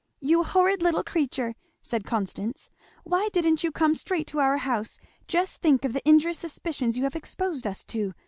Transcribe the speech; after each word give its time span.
"You 0.19 0.41
horrid 0.43 0.81
little 0.81 1.03
creature!" 1.03 1.53
said 1.83 2.05
Constance, 2.05 2.71
"why 3.03 3.29
didn't 3.31 3.63
you 3.63 3.71
come 3.71 3.93
straight 3.93 4.25
to 4.29 4.39
our 4.39 4.57
house? 4.57 4.97
just 5.27 5.61
think 5.61 5.85
of 5.85 5.93
the 5.93 6.01
injurious 6.09 6.39
suspicions 6.39 6.97
you 6.97 7.03
have 7.03 7.15
exposed 7.15 7.67
us 7.67 7.83
to! 7.83 8.13